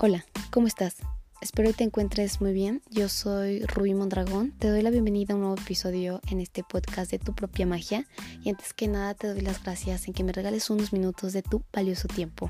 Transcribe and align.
Hola, 0.00 0.24
¿cómo 0.52 0.68
estás? 0.68 0.98
Espero 1.40 1.70
que 1.70 1.78
te 1.78 1.82
encuentres 1.82 2.40
muy 2.40 2.52
bien. 2.52 2.82
Yo 2.88 3.08
soy 3.08 3.64
Rubí 3.64 3.94
Mondragón. 3.94 4.52
Te 4.52 4.68
doy 4.68 4.82
la 4.82 4.90
bienvenida 4.90 5.32
a 5.32 5.34
un 5.34 5.42
nuevo 5.42 5.60
episodio 5.60 6.20
en 6.30 6.40
este 6.40 6.62
podcast 6.62 7.10
de 7.10 7.18
Tu 7.18 7.34
propia 7.34 7.66
magia. 7.66 8.06
Y 8.44 8.50
antes 8.50 8.74
que 8.74 8.86
nada 8.86 9.14
te 9.14 9.26
doy 9.26 9.40
las 9.40 9.60
gracias 9.60 10.06
en 10.06 10.14
que 10.14 10.22
me 10.22 10.30
regales 10.30 10.70
unos 10.70 10.92
minutos 10.92 11.32
de 11.32 11.42
tu 11.42 11.64
valioso 11.72 12.06
tiempo. 12.06 12.48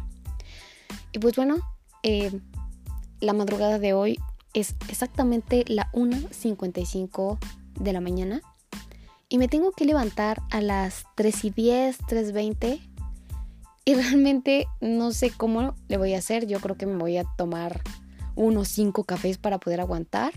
Y 1.12 1.20
pues 1.20 1.36
bueno, 1.36 1.56
eh, 2.02 2.38
la 3.20 3.32
madrugada 3.32 3.78
de 3.78 3.94
hoy 3.94 4.18
es 4.52 4.74
exactamente 4.90 5.64
la 5.68 5.90
1.55 5.92 7.38
de 7.80 7.92
la 7.94 8.02
mañana. 8.02 8.42
Y 9.30 9.38
me 9.38 9.48
tengo 9.48 9.72
que 9.72 9.86
levantar 9.86 10.42
a 10.50 10.60
las 10.60 11.04
3 11.14 11.44
y 11.46 11.50
10, 11.50 11.98
3.20 12.00 12.97
y 13.88 13.94
realmente 13.94 14.68
no 14.82 15.12
sé 15.12 15.30
cómo 15.30 15.74
le 15.88 15.96
voy 15.96 16.12
a 16.12 16.18
hacer. 16.18 16.46
Yo 16.46 16.60
creo 16.60 16.76
que 16.76 16.84
me 16.84 16.98
voy 16.98 17.16
a 17.16 17.24
tomar 17.24 17.80
unos 18.34 18.68
cinco 18.68 19.04
cafés 19.04 19.38
para 19.38 19.56
poder 19.56 19.80
aguantar. 19.80 20.34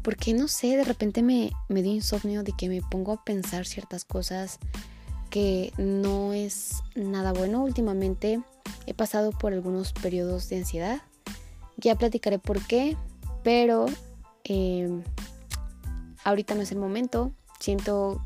Porque 0.00 0.32
no 0.32 0.46
sé, 0.46 0.76
de 0.76 0.84
repente 0.84 1.20
me, 1.20 1.50
me 1.68 1.82
dio 1.82 1.92
insomnio 1.92 2.44
de 2.44 2.52
que 2.52 2.68
me 2.68 2.82
pongo 2.82 3.10
a 3.10 3.24
pensar 3.24 3.66
ciertas 3.66 4.04
cosas 4.04 4.60
que 5.28 5.72
no 5.76 6.34
es 6.34 6.84
nada 6.94 7.32
bueno. 7.32 7.64
Últimamente 7.64 8.40
he 8.86 8.94
pasado 8.94 9.32
por 9.32 9.52
algunos 9.52 9.92
periodos 9.92 10.48
de 10.48 10.58
ansiedad. 10.58 11.02
Ya 11.76 11.96
platicaré 11.96 12.38
por 12.38 12.64
qué, 12.64 12.96
pero 13.42 13.86
em, 14.44 15.02
ahorita 16.22 16.54
no 16.54 16.62
es 16.62 16.70
el 16.70 16.78
momento. 16.78 17.32
Siento 17.58 18.24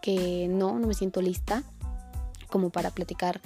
que 0.00 0.48
no, 0.50 0.80
no 0.80 0.88
me 0.88 0.94
siento 0.94 1.22
lista 1.22 1.62
como 2.48 2.70
para 2.70 2.90
platicar 2.90 3.40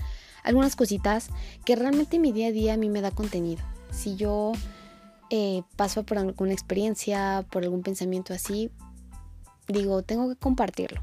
algunas 0.47 0.77
cositas 0.77 1.29
que 1.65 1.77
realmente 1.77 2.19
mi 2.19 2.33
día 2.33 2.49
a 2.49 2.53
día 2.53 2.75
a 2.75 2.77
mí 2.77 2.89
me 2.89 3.01
da 3.01 3.11
contenido. 3.11 3.63
Si 3.91 4.17
yo 4.17 4.53
eh, 5.29 5.63
paso 5.75 6.05
por 6.05 6.19
alguna 6.19 6.53
experiencia, 6.53 7.45
por 7.51 7.65
algún 7.65 7.83
pensamiento 7.83 8.33
así, 8.33 8.71
digo, 9.69 10.03
tengo 10.03 10.29
que 10.29 10.37
compartirlo. 10.37 11.03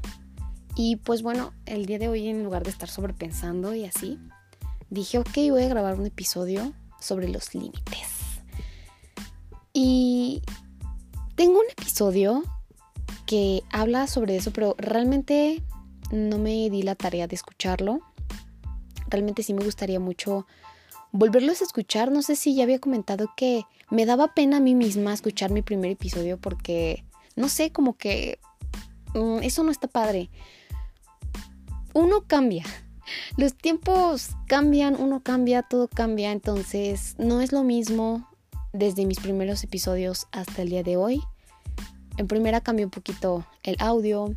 Y 0.76 0.96
pues 0.96 1.22
bueno, 1.22 1.52
el 1.66 1.86
día 1.86 1.98
de 1.98 2.08
hoy 2.08 2.26
en 2.26 2.42
lugar 2.42 2.64
de 2.64 2.70
estar 2.70 2.88
sobrepensando 2.88 3.74
y 3.74 3.84
así, 3.84 4.18
dije, 4.90 5.18
ok, 5.18 5.34
voy 5.50 5.62
a 5.62 5.68
grabar 5.68 6.00
un 6.00 6.06
episodio 6.06 6.72
sobre 6.98 7.28
los 7.28 7.54
límites. 7.54 8.08
Y 9.74 10.42
tengo 11.36 11.58
un 11.58 11.66
episodio 11.70 12.42
que 13.26 13.62
habla 13.70 14.06
sobre 14.06 14.36
eso, 14.36 14.52
pero 14.52 14.74
realmente 14.78 15.62
no 16.10 16.38
me 16.38 16.70
di 16.70 16.82
la 16.82 16.94
tarea 16.94 17.26
de 17.26 17.34
escucharlo 17.34 18.00
realmente 19.14 19.42
sí 19.42 19.54
me 19.54 19.64
gustaría 19.64 20.00
mucho 20.00 20.46
volverlos 21.12 21.60
a 21.60 21.64
escuchar. 21.64 22.10
No 22.10 22.22
sé 22.22 22.36
si 22.36 22.54
ya 22.54 22.64
había 22.64 22.80
comentado 22.80 23.30
que 23.36 23.62
me 23.90 24.06
daba 24.06 24.34
pena 24.34 24.56
a 24.56 24.60
mí 24.60 24.74
misma 24.74 25.14
escuchar 25.14 25.50
mi 25.50 25.62
primer 25.62 25.92
episodio 25.92 26.38
porque, 26.38 27.04
no 27.36 27.48
sé, 27.48 27.70
como 27.70 27.96
que 27.96 28.38
mm, 29.14 29.38
eso 29.42 29.62
no 29.62 29.70
está 29.70 29.86
padre. 29.88 30.30
Uno 31.92 32.24
cambia. 32.26 32.64
Los 33.36 33.54
tiempos 33.54 34.30
cambian, 34.46 34.96
uno 34.98 35.22
cambia, 35.22 35.62
todo 35.62 35.88
cambia, 35.88 36.32
entonces 36.32 37.14
no 37.18 37.40
es 37.40 37.52
lo 37.52 37.62
mismo 37.62 38.28
desde 38.72 39.06
mis 39.06 39.20
primeros 39.20 39.62
episodios 39.62 40.26
hasta 40.32 40.62
el 40.62 40.70
día 40.70 40.82
de 40.82 40.96
hoy. 40.96 41.22
En 42.16 42.26
primera 42.26 42.60
cambió 42.60 42.86
un 42.86 42.90
poquito 42.90 43.46
el 43.62 43.76
audio, 43.78 44.34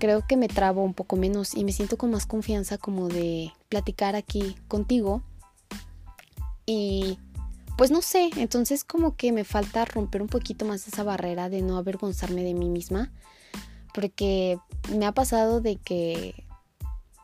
creo 0.00 0.26
que 0.26 0.36
me 0.36 0.48
trabo 0.48 0.82
un 0.82 0.94
poco 0.94 1.16
menos 1.16 1.54
y 1.54 1.64
me 1.64 1.72
siento 1.72 1.96
con 1.96 2.10
más 2.10 2.26
confianza 2.26 2.78
como 2.78 3.08
de 3.08 3.52
platicar 3.74 4.14
aquí 4.14 4.54
contigo. 4.68 5.20
Y 6.64 7.18
pues 7.76 7.90
no 7.90 8.02
sé, 8.02 8.30
entonces 8.36 8.84
como 8.84 9.16
que 9.16 9.32
me 9.32 9.42
falta 9.42 9.84
romper 9.84 10.22
un 10.22 10.28
poquito 10.28 10.64
más 10.64 10.86
esa 10.86 11.02
barrera 11.02 11.48
de 11.48 11.60
no 11.60 11.76
avergonzarme 11.76 12.44
de 12.44 12.54
mí 12.54 12.68
misma. 12.68 13.10
Porque 13.92 14.58
me 14.96 15.06
ha 15.06 15.12
pasado 15.12 15.60
de 15.60 15.74
que 15.76 16.46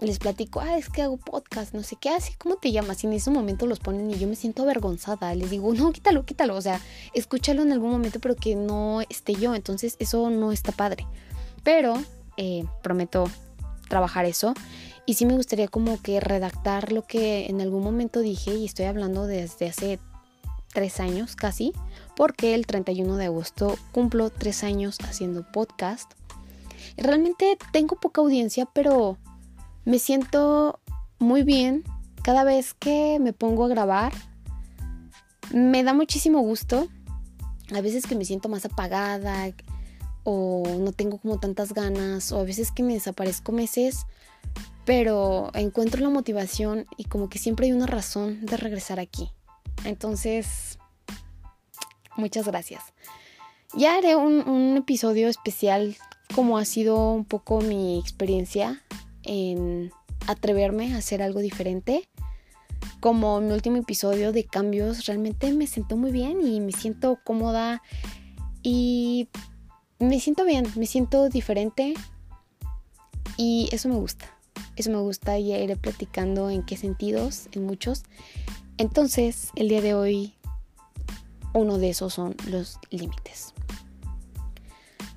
les 0.01 0.19
platico, 0.19 0.61
ah, 0.61 0.77
es 0.77 0.89
que 0.89 1.03
hago 1.03 1.19
podcast, 1.19 1.73
no 1.73 1.85
sé 1.85 1.95
qué, 2.01 2.11
así, 2.11 2.33
¿cómo 2.37 2.57
te 2.57 2.73
llamas? 2.73 3.05
Y 3.05 3.07
en 3.07 3.13
ese 3.13 3.31
momento 3.31 3.67
los 3.67 3.79
ponen 3.79 4.11
y 4.11 4.19
yo 4.19 4.27
me 4.27 4.35
siento 4.35 4.65
avergonzada. 4.65 5.33
Les 5.37 5.51
digo, 5.51 5.73
no, 5.73 5.93
quítalo, 5.93 6.25
quítalo. 6.25 6.57
O 6.57 6.63
sea, 6.63 6.81
escúchalo 7.15 7.63
en 7.63 7.71
algún 7.71 7.93
momento, 7.93 8.19
pero 8.19 8.35
que 8.35 8.57
no 8.57 9.03
esté 9.03 9.35
yo. 9.35 9.55
Entonces 9.55 9.95
eso 10.01 10.31
no 10.31 10.51
está 10.51 10.73
padre. 10.73 11.07
Pero 11.63 11.95
eh, 12.37 12.65
prometo 12.83 13.31
trabajar 13.89 14.25
eso. 14.25 14.55
Y 15.07 15.15
sí 15.15 15.27
me 15.27 15.35
gustaría 15.35 15.69
como 15.69 16.01
que 16.01 16.21
redactar 16.21 16.93
lo 16.93 17.07
que 17.07 17.47
en 17.47 17.61
algún 17.61 17.83
momento 17.83 18.21
dije 18.21 18.55
y 18.55 18.65
estoy 18.65 18.87
hablando 18.87 19.27
desde 19.27 19.69
hace 19.69 19.99
tres 20.73 21.01
años 21.01 21.35
casi, 21.37 21.73
porque 22.17 22.55
el 22.55 22.67
31 22.67 23.17
de 23.17 23.27
agosto 23.27 23.77
cumplo 23.93 24.31
tres 24.31 24.63
años 24.63 24.99
haciendo 25.03 25.51
podcast. 25.51 26.13
realmente 26.97 27.59
tengo 27.73 27.97
poca 27.97 28.21
audiencia, 28.21 28.67
pero 28.73 29.19
me 29.85 29.99
siento 29.99 30.81
muy 31.19 31.43
bien 31.43 31.85
cada 32.23 32.45
vez 32.45 32.75
que 32.75 33.19
me 33.21 33.33
pongo 33.33 33.65
a 33.65 33.69
grabar. 33.69 34.13
Me 35.53 35.83
da 35.83 35.95
muchísimo 35.95 36.41
gusto. 36.41 36.89
A 37.75 37.81
veces 37.81 38.07
que 38.07 38.15
me 38.15 38.25
siento 38.25 38.49
más 38.49 38.65
apagada, 38.65 39.53
o 40.25 40.63
no 40.79 40.93
tengo 40.93 41.19
como 41.19 41.39
tantas 41.39 41.73
ganas 41.73 42.33
o 42.33 42.41
a 42.41 42.45
veces 42.45 42.73
que 42.73 42.83
me 42.83 42.95
desaparezco 42.95 43.53
meses, 43.53 44.07
pero 44.91 45.53
encuentro 45.55 46.01
la 46.01 46.09
motivación 46.09 46.85
y 46.97 47.05
como 47.05 47.29
que 47.29 47.39
siempre 47.39 47.67
hay 47.67 47.73
una 47.73 47.87
razón 47.87 48.45
de 48.45 48.57
regresar 48.57 48.99
aquí. 48.99 49.31
Entonces, 49.85 50.81
muchas 52.17 52.45
gracias. 52.49 52.83
Ya 53.73 53.95
haré 53.95 54.17
un, 54.17 54.77
episodio 54.77 55.29
especial 55.29 55.97
como 56.35 56.59
ha 56.59 56.65
sido 56.65 57.13
un 57.13 57.25
poco 57.25 57.61
mi 57.61 58.01
experiencia 58.01 58.83
en 59.23 59.93
atreverme 60.27 60.93
a 60.93 60.97
hacer 60.97 61.23
algo 61.23 61.39
diferente. 61.39 62.09
Como 62.99 63.41
mi 63.41 63.53
último 63.53 63.77
episodio 63.77 64.33
de 64.33 64.43
cambios, 64.43 65.07
realmente 65.07 65.53
me 65.53 65.69
siento 65.69 65.97
muy 65.97 66.11
bien 66.11 66.45
y 66.45 66.59
me 66.59 66.73
siento 66.73 67.21
cómoda 67.23 67.81
y 68.65 69.29
me 70.01 70.19
siento 70.19 70.45
bien, 70.45 70.67
me 70.75 70.87
siento 70.87 71.29
diferente 71.29 71.95
y 73.37 73.69
eso 73.71 73.89
me 73.89 73.95
gusta. 73.95 74.40
Eso 74.77 74.91
me 74.91 74.99
gusta 74.99 75.39
y 75.39 75.53
iré 75.53 75.77
platicando 75.77 76.51
en 76.51 76.63
qué 76.65 76.77
sentidos, 76.77 77.49
en 77.53 77.67
muchos. 77.67 78.03
Entonces, 78.79 79.51
el 79.57 79.69
día 79.69 79.83
de 79.83 79.95
hoy, 79.95 80.35
uno 81.53 81.79
de 81.79 81.91
esos 81.91 82.15
son 82.15 82.35
los 82.49 82.79
límites. 82.91 83.53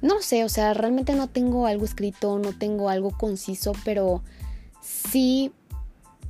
No 0.01 0.21
sé, 0.21 0.43
o 0.43 0.49
sea, 0.49 0.73
realmente 0.73 1.13
no 1.13 1.29
tengo 1.29 1.65
algo 1.65 1.85
escrito, 1.85 2.37
no 2.37 2.51
tengo 2.51 2.89
algo 2.89 3.11
conciso, 3.11 3.71
pero 3.85 4.21
sí 4.81 5.53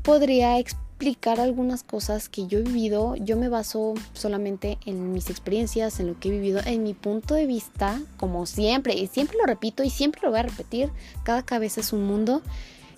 podría 0.03 0.59
explicar 0.59 1.39
algunas 1.39 1.83
cosas 1.83 2.29
que 2.29 2.45
yo 2.45 2.59
he 2.59 2.61
vivido. 2.61 3.15
Yo 3.15 3.35
me 3.35 3.49
baso 3.49 3.95
solamente 4.13 4.77
en 4.85 5.11
mis 5.11 5.29
experiencias, 5.29 5.99
en 5.99 6.07
lo 6.07 6.19
que 6.19 6.29
he 6.29 6.31
vivido, 6.31 6.61
en 6.63 6.83
mi 6.83 6.93
punto 6.93 7.33
de 7.33 7.47
vista, 7.47 7.99
como 8.17 8.45
siempre, 8.45 8.93
y 8.93 9.07
siempre 9.07 9.37
lo 9.39 9.45
repito 9.45 9.83
y 9.83 9.89
siempre 9.89 10.21
lo 10.23 10.29
voy 10.29 10.41
a 10.41 10.43
repetir, 10.43 10.91
cada 11.23 11.43
cabeza 11.43 11.81
es 11.81 11.93
un 11.93 12.05
mundo. 12.05 12.43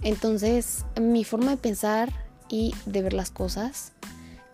Entonces, 0.02 0.86
mi 1.00 1.24
forma 1.24 1.52
de 1.52 1.58
pensar 1.58 2.12
y 2.50 2.74
de 2.86 3.02
ver 3.02 3.14
las 3.14 3.32
cosas, 3.32 3.94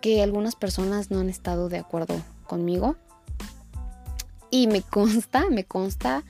que 0.02 0.24
algunas 0.24 0.56
personas 0.56 1.12
no 1.12 1.20
han 1.20 1.30
estado 1.30 1.70
de 1.70 1.78
acuerdo 1.78 2.22
conmigo. 2.46 2.96
Y 4.50 4.68
me 4.68 4.82
consta, 4.90 5.50
me 5.50 5.64
consta, 5.64 6.24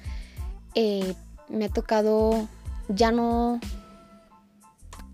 eh, 0.75 1.15
me 1.49 1.65
ha 1.65 1.69
tocado 1.69 2.47
ya 2.87 3.11
no 3.11 3.59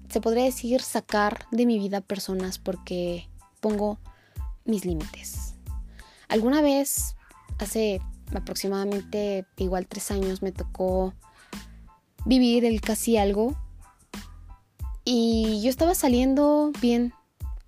se 0.09 0.21
podría 0.21 0.45
decir 0.45 0.81
sacar 0.81 1.45
de 1.51 1.65
mi 1.65 1.77
vida 1.77 2.01
personas 2.01 2.57
porque 2.59 3.27
pongo 3.59 3.99
mis 4.65 4.85
límites. 4.85 5.53
Alguna 6.27 6.61
vez, 6.61 7.15
hace 7.59 8.01
aproximadamente 8.33 9.45
igual 9.57 9.88
tres 9.88 10.11
años, 10.11 10.41
me 10.41 10.51
tocó 10.51 11.13
vivir 12.25 12.65
el 12.65 12.81
casi 12.81 13.17
algo 13.17 13.55
y 15.09 15.62
yo 15.62 15.69
estaba 15.69 15.95
saliendo 15.95 16.74
bien 16.81 17.13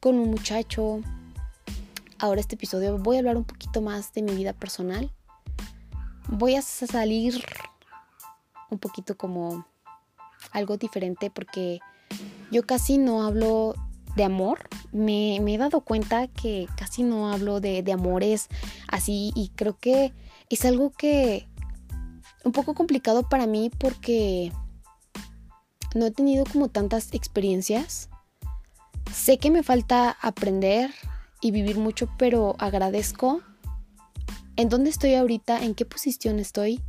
con 0.02 0.20
un 0.20 0.30
muchacho. 0.30 1.00
Ahora 2.18 2.42
este 2.42 2.56
episodio 2.56 2.98
voy 2.98 3.16
a 3.16 3.20
hablar 3.20 3.38
un 3.38 3.46
poquito 3.46 3.80
más 3.80 4.12
de 4.12 4.24
mi 4.24 4.36
vida 4.36 4.52
personal. 4.52 5.10
Voy 6.28 6.56
a 6.56 6.62
salir 6.62 7.42
un 8.70 8.78
poquito 8.78 9.16
como 9.16 9.66
algo 10.52 10.76
diferente 10.76 11.32
porque 11.32 11.80
yo 12.52 12.66
casi 12.66 12.98
no 12.98 13.24
hablo 13.24 13.74
de 14.18 14.26
amor. 14.26 14.68
Me, 14.92 15.38
he 15.38 15.58
dado 15.58 15.80
cuenta 15.80 16.28
que 16.28 16.68
casi 16.76 17.04
no 17.04 17.32
hablo 17.32 17.62
de, 17.62 17.84
de 17.84 17.94
amores 17.94 18.50
así 18.90 19.32
y 19.34 19.54
creo 19.56 19.78
que 19.78 20.12
es 20.50 20.66
algo 20.66 20.92
que 20.92 21.48
un 22.44 22.52
poco 22.52 22.74
complicado 22.74 23.24
para 23.30 23.48
mí 23.48 23.72
porque 23.80 24.52
no 25.96 26.06
he 26.06 26.12
tenido 26.12 26.46
como 26.46 26.68
tantas 26.68 27.14
experiencias. 27.14 28.10
Sé 29.14 29.38
que 29.38 29.52
me 29.52 29.64
falta 29.64 30.18
aprender 30.22 30.92
y 31.42 31.52
vivir 31.52 31.78
mucho, 31.78 32.10
pero 32.18 32.56
agradezco 32.60 33.42
en 34.56 34.70
dónde 34.70 34.90
estoy 34.90 35.16
ahorita, 35.16 35.64
en 35.64 35.74
qué 35.74 35.86
posición 35.86 36.40
estoy 36.40 36.82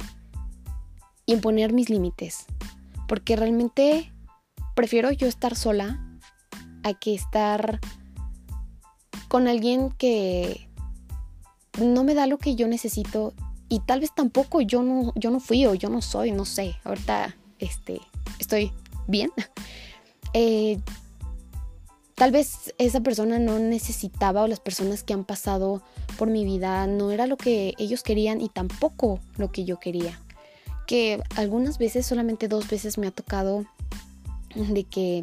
y 1.24 1.34
en 1.34 1.40
poner 1.40 1.72
mis 1.72 1.88
límites. 1.88 2.46
Porque 3.06 3.36
realmente 3.36 4.12
prefiero 4.74 5.10
yo 5.12 5.28
estar 5.28 5.56
sola 5.56 6.04
a 6.82 6.94
que 6.94 7.14
estar 7.14 7.80
con 9.28 9.46
alguien 9.46 9.90
que 9.90 10.68
no 11.80 12.02
me 12.04 12.14
da 12.14 12.26
lo 12.26 12.38
que 12.38 12.56
yo 12.56 12.66
necesito 12.66 13.32
y 13.68 13.80
tal 13.80 14.00
vez 14.00 14.12
tampoco 14.14 14.60
yo 14.60 14.82
no, 14.82 15.12
yo 15.14 15.30
no 15.30 15.38
fui 15.38 15.64
o 15.66 15.74
yo 15.74 15.88
no 15.88 16.02
soy, 16.02 16.32
no 16.32 16.44
sé. 16.44 16.76
Ahorita 16.82 17.36
este, 17.60 18.00
estoy 18.40 18.72
bien. 19.06 19.30
Eh, 20.32 20.78
tal 22.14 22.30
vez 22.30 22.72
esa 22.78 23.00
persona 23.00 23.40
no 23.40 23.58
necesitaba 23.58 24.42
o 24.42 24.46
las 24.46 24.60
personas 24.60 25.02
que 25.02 25.12
han 25.12 25.24
pasado 25.24 25.82
por 26.18 26.28
mi 26.28 26.44
vida 26.44 26.86
no 26.86 27.10
era 27.10 27.26
lo 27.26 27.36
que 27.36 27.74
ellos 27.78 28.04
querían 28.04 28.40
y 28.40 28.48
tampoco 28.48 29.18
lo 29.38 29.50
que 29.50 29.64
yo 29.64 29.80
quería. 29.80 30.20
Que 30.86 31.20
algunas 31.34 31.78
veces, 31.78 32.06
solamente 32.06 32.46
dos 32.46 32.68
veces 32.68 32.96
me 32.96 33.08
ha 33.08 33.10
tocado 33.10 33.64
de 34.54 34.84
que 34.84 35.20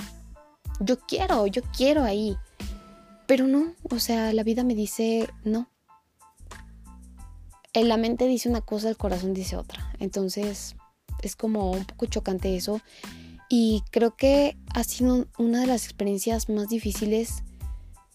yo 0.79 0.99
quiero, 0.99 1.47
yo 1.47 1.61
quiero 1.75 2.03
ahí. 2.03 2.35
Pero 3.27 3.47
no, 3.47 3.73
o 3.89 3.99
sea, 3.99 4.33
la 4.33 4.43
vida 4.43 4.63
me 4.63 4.75
dice 4.75 5.29
no. 5.43 5.69
La 7.73 7.97
mente 7.97 8.25
dice 8.25 8.49
una 8.49 8.61
cosa, 8.61 8.89
el 8.89 8.97
corazón 8.97 9.33
dice 9.33 9.55
otra. 9.55 9.93
Entonces 9.99 10.75
es 11.21 11.35
como 11.35 11.71
un 11.71 11.85
poco 11.85 12.07
chocante 12.07 12.55
eso. 12.55 12.81
Y 13.49 13.83
creo 13.91 14.15
que 14.15 14.57
ha 14.73 14.83
sido 14.83 15.27
una 15.37 15.61
de 15.61 15.67
las 15.67 15.85
experiencias 15.85 16.49
más 16.49 16.67
difíciles 16.67 17.43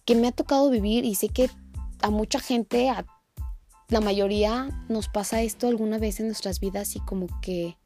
que 0.04 0.14
me 0.14 0.28
ha 0.28 0.32
tocado 0.32 0.68
vivir 0.70 1.04
y 1.04 1.14
sé 1.14 1.28
que 1.28 1.48
a 2.02 2.10
mucha 2.10 2.38
gente, 2.40 2.90
a 2.90 3.06
la 3.88 4.00
mayoría 4.00 4.68
nos 4.88 5.08
pasa 5.08 5.42
esto 5.42 5.68
alguna 5.68 5.98
vez 5.98 6.20
en 6.20 6.26
nuestras 6.26 6.60
vidas 6.60 6.96
y 6.96 7.00
como 7.00 7.28
que, 7.40 7.76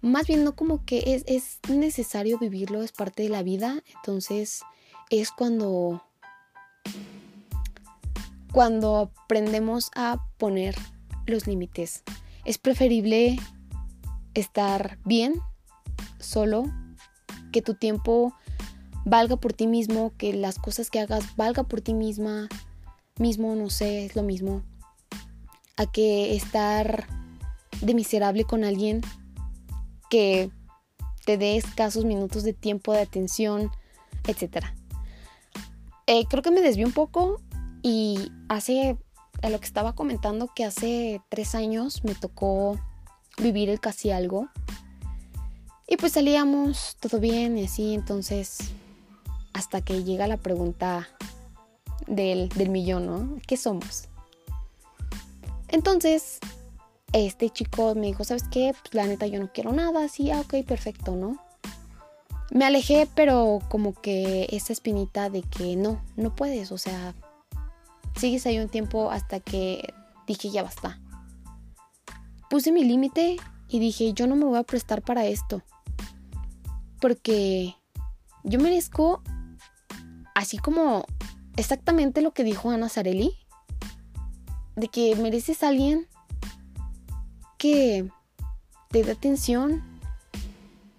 más 0.00 0.26
bien 0.26 0.44
no 0.44 0.56
como 0.56 0.84
que 0.84 1.14
es, 1.14 1.24
es 1.26 1.58
necesario 1.68 2.38
vivirlo, 2.38 2.82
es 2.82 2.92
parte 2.92 3.22
de 3.22 3.28
la 3.28 3.42
vida, 3.42 3.82
entonces 3.96 4.62
es 5.10 5.30
cuando, 5.30 6.02
cuando 8.52 9.12
aprendemos 9.24 9.90
a 9.94 10.24
poner 10.38 10.74
los 11.26 11.46
límites. 11.46 12.02
Es 12.44 12.58
preferible 12.58 13.38
estar 14.34 14.98
bien 15.04 15.40
solo, 16.22 16.64
que 17.52 17.62
tu 17.62 17.74
tiempo 17.74 18.34
valga 19.04 19.36
por 19.36 19.52
ti 19.52 19.66
mismo, 19.66 20.12
que 20.16 20.32
las 20.32 20.58
cosas 20.58 20.90
que 20.90 21.00
hagas 21.00 21.36
valga 21.36 21.64
por 21.64 21.80
ti 21.80 21.94
misma, 21.94 22.48
mismo, 23.18 23.54
no 23.54 23.70
sé, 23.70 24.06
es 24.06 24.16
lo 24.16 24.22
mismo, 24.22 24.62
a 25.76 25.86
que 25.86 26.34
estar 26.34 27.06
de 27.80 27.94
miserable 27.94 28.44
con 28.44 28.64
alguien 28.64 29.00
que 30.08 30.50
te 31.24 31.38
dé 31.38 31.56
escasos 31.56 32.04
minutos 32.04 32.42
de 32.42 32.52
tiempo, 32.52 32.92
de 32.92 33.00
atención, 33.00 33.70
etc. 34.26 34.66
Eh, 36.06 36.26
creo 36.28 36.42
que 36.42 36.50
me 36.50 36.60
desvió 36.60 36.86
un 36.86 36.92
poco 36.92 37.40
y 37.82 38.30
hace, 38.48 38.96
a 39.42 39.50
lo 39.50 39.58
que 39.58 39.66
estaba 39.66 39.94
comentando, 39.94 40.48
que 40.54 40.64
hace 40.64 41.20
tres 41.28 41.54
años 41.54 42.04
me 42.04 42.14
tocó 42.14 42.78
vivir 43.38 43.70
el 43.70 43.80
casi 43.80 44.10
algo 44.10 44.48
y 45.92 45.98
pues 45.98 46.12
salíamos 46.12 46.96
todo 47.00 47.20
bien 47.20 47.58
y 47.58 47.64
así, 47.64 47.92
entonces 47.92 48.60
hasta 49.52 49.82
que 49.82 50.04
llega 50.04 50.26
la 50.26 50.38
pregunta 50.38 51.06
del, 52.06 52.48
millón, 52.70 53.04
¿no? 53.04 53.38
¿Qué 53.46 53.58
somos? 53.58 54.08
Entonces, 55.68 56.38
este 57.12 57.50
chico 57.50 57.94
me 57.94 58.06
dijo, 58.06 58.24
¿sabes 58.24 58.44
qué? 58.44 58.74
Pues 58.80 58.94
la 58.94 59.06
neta 59.06 59.26
yo 59.26 59.38
no 59.38 59.52
quiero 59.52 59.70
nada, 59.72 60.06
así, 60.06 60.30
ah, 60.30 60.40
ok, 60.40 60.64
perfecto, 60.66 61.14
¿no? 61.14 61.36
Me 62.50 62.64
alejé, 62.64 63.06
pero 63.14 63.58
como 63.68 63.92
que 63.92 64.46
esa 64.50 64.72
espinita 64.72 65.28
de 65.28 65.42
que 65.42 65.76
no, 65.76 66.02
no 66.16 66.34
puedes, 66.34 66.72
o 66.72 66.78
sea, 66.78 67.14
sigues 68.16 68.46
ahí 68.46 68.58
un 68.58 68.70
tiempo 68.70 69.10
hasta 69.10 69.40
que 69.40 69.92
dije, 70.26 70.48
ya 70.48 70.62
basta. 70.62 70.98
Puse 72.48 72.72
mi 72.72 72.82
límite 72.82 73.36
y 73.68 73.78
dije, 73.78 74.14
yo 74.14 74.26
no 74.26 74.36
me 74.36 74.46
voy 74.46 74.58
a 74.58 74.62
prestar 74.62 75.02
para 75.02 75.26
esto 75.26 75.62
porque 77.02 77.76
yo 78.44 78.60
merezco, 78.60 79.22
así 80.36 80.56
como 80.56 81.04
exactamente 81.56 82.22
lo 82.22 82.32
que 82.32 82.44
dijo 82.44 82.70
Ana 82.70 82.88
Zarelli, 82.88 83.36
de 84.76 84.86
que 84.86 85.16
mereces 85.16 85.64
a 85.64 85.68
alguien 85.68 86.06
que 87.58 88.08
te 88.90 89.02
dé 89.02 89.10
atención, 89.10 89.82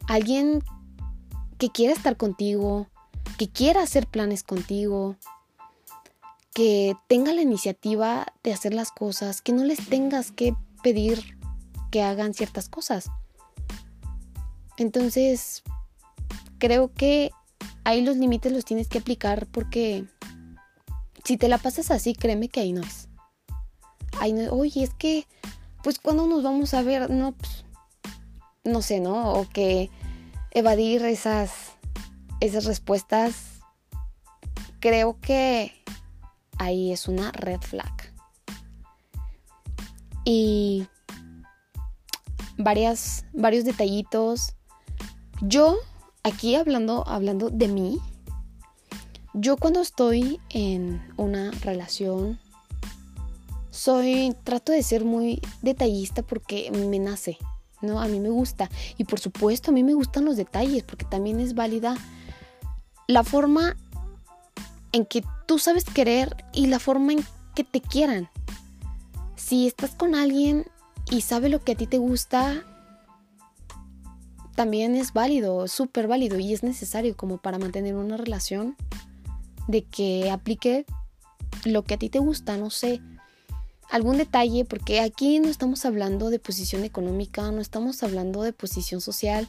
alguien 0.07 0.61
que 1.57 1.69
quiera 1.69 1.93
estar 1.93 2.17
contigo, 2.17 2.87
que 3.37 3.47
quiera 3.47 3.81
hacer 3.81 4.05
planes 4.05 4.43
contigo, 4.43 5.15
que 6.53 6.97
tenga 7.07 7.31
la 7.31 7.41
iniciativa 7.41 8.25
de 8.43 8.51
hacer 8.51 8.73
las 8.73 8.91
cosas, 8.91 9.41
que 9.41 9.53
no 9.53 9.63
les 9.63 9.87
tengas 9.87 10.33
que 10.33 10.53
pedir 10.83 11.37
que 11.91 12.03
hagan 12.03 12.33
ciertas 12.33 12.67
cosas. 12.67 13.09
Entonces, 14.77 15.63
creo 16.63 16.93
que 16.93 17.31
ahí 17.83 18.05
los 18.05 18.15
límites 18.15 18.53
los 18.53 18.63
tienes 18.63 18.87
que 18.87 18.99
aplicar 18.99 19.47
porque 19.47 20.05
si 21.25 21.35
te 21.35 21.49
la 21.49 21.57
pasas 21.57 21.91
así, 21.91 22.15
créeme 22.15 22.47
que 22.47 22.61
ahí 22.61 22.71
no 22.71 22.81
es. 22.81 23.09
Ahí 24.21 24.31
no, 24.31 24.49
oye, 24.53 24.81
es 24.81 24.93
que, 24.93 25.27
pues 25.83 25.99
cuando 25.99 26.25
nos 26.25 26.41
vamos 26.41 26.73
a 26.73 26.81
ver, 26.81 27.09
no, 27.09 27.33
pues, 27.33 27.65
no 28.63 28.81
sé, 28.81 29.01
¿no? 29.01 29.33
O 29.33 29.49
que 29.49 29.89
evadir 30.51 31.03
esas, 31.03 31.51
esas 32.39 32.63
respuestas, 32.63 33.59
creo 34.79 35.19
que 35.19 35.73
ahí 36.59 36.93
es 36.93 37.09
una 37.09 37.33
red 37.33 37.59
flag. 37.59 38.13
Y 40.23 40.87
varias, 42.57 43.25
varios 43.33 43.65
detallitos. 43.65 44.55
Yo 45.41 45.77
aquí 46.23 46.55
hablando, 46.55 47.07
hablando 47.07 47.49
de 47.49 47.67
mí, 47.67 47.99
yo 49.33 49.57
cuando 49.57 49.81
estoy 49.81 50.39
en 50.49 51.01
una 51.17 51.51
relación, 51.51 52.39
soy, 53.71 54.35
trato 54.43 54.71
de 54.71 54.83
ser 54.83 55.03
muy 55.03 55.41
detallista 55.61 56.21
porque 56.21 56.71
me 56.71 56.99
nace, 56.99 57.37
¿no? 57.81 57.99
A 57.99 58.07
mí 58.07 58.19
me 58.19 58.29
gusta. 58.29 58.69
Y 58.97 59.05
por 59.05 59.19
supuesto, 59.19 59.71
a 59.71 59.73
mí 59.73 59.83
me 59.83 59.95
gustan 59.95 60.25
los 60.25 60.37
detalles 60.37 60.83
porque 60.83 61.05
también 61.05 61.39
es 61.39 61.55
válida 61.55 61.97
la 63.07 63.23
forma 63.23 63.75
en 64.91 65.05
que 65.05 65.23
tú 65.47 65.57
sabes 65.59 65.83
querer 65.83 66.45
y 66.53 66.67
la 66.67 66.79
forma 66.79 67.13
en 67.13 67.25
que 67.55 67.63
te 67.63 67.81
quieran. 67.81 68.29
Si 69.35 69.67
estás 69.67 69.95
con 69.95 70.13
alguien 70.15 70.67
y 71.09 71.21
sabe 71.21 71.49
lo 71.49 71.59
que 71.63 71.73
a 71.73 71.75
ti 71.75 71.87
te 71.87 71.97
gusta, 71.97 72.63
también 74.55 74.95
es 74.95 75.13
válido, 75.13 75.67
súper 75.67 76.07
válido 76.07 76.39
y 76.39 76.53
es 76.53 76.63
necesario 76.63 77.15
como 77.17 77.37
para 77.37 77.59
mantener 77.59 77.95
una 77.95 78.17
relación 78.17 78.75
de 79.67 79.83
que 79.83 80.29
aplique 80.31 80.85
lo 81.65 81.83
que 81.83 81.95
a 81.95 81.97
ti 81.97 82.09
te 82.09 82.19
gusta, 82.19 82.57
no 82.57 82.69
sé, 82.69 83.01
algún 83.89 84.17
detalle, 84.17 84.65
porque 84.65 84.99
aquí 85.01 85.39
no 85.39 85.49
estamos 85.49 85.85
hablando 85.85 86.29
de 86.29 86.39
posición 86.39 86.83
económica, 86.83 87.51
no 87.51 87.61
estamos 87.61 88.03
hablando 88.03 88.41
de 88.41 88.53
posición 88.53 89.01
social. 89.01 89.47